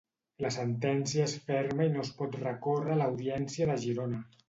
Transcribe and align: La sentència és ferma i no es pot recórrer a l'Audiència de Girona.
La 0.45 0.49
sentència 0.55 1.27
és 1.29 1.35
ferma 1.51 1.87
i 1.89 1.93
no 1.99 2.03
es 2.07 2.11
pot 2.23 2.41
recórrer 2.49 2.93
a 2.97 3.01
l'Audiència 3.05 3.73
de 3.73 3.81
Girona. 3.89 4.29